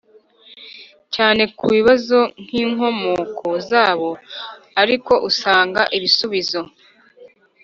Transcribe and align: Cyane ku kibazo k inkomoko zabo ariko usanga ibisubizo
Cyane 1.15 1.43
ku 1.57 1.65
kibazo 1.75 2.19
k 2.45 2.47
inkomoko 2.63 3.47
zabo 3.69 4.09
ariko 4.81 5.13
usanga 5.29 5.81
ibisubizo 5.97 6.61